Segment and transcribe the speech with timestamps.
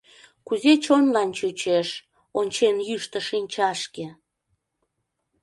[0.47, 1.89] —Кузе чонлан чучеш,
[2.39, 4.07] ончен йӱштӧ шинчашке?